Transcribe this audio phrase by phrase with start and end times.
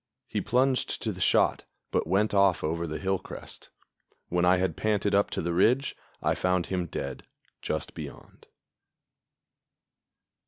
[0.27, 3.69] He plunged to the shot, but went off over the hill crest.
[4.29, 7.27] When I had panted up to the ridge, I found him dead
[7.61, 8.47] just beyond.